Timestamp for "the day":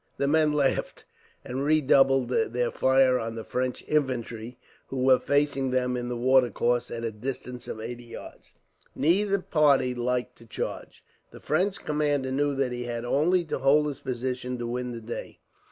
14.91-15.37